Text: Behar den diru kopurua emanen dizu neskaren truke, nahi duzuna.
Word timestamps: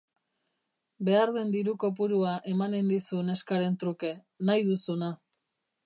Behar 1.09 1.33
den 1.35 1.51
diru 1.57 1.75
kopurua 1.85 2.33
emanen 2.55 2.91
dizu 2.95 3.23
neskaren 3.31 3.79
truke, 3.85 4.13
nahi 4.51 4.69
duzuna. 4.73 5.17